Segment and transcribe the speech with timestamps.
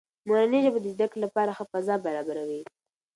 [0.27, 2.61] مورنۍ ژبه د زده کړې لپاره ښه فضا برابروي.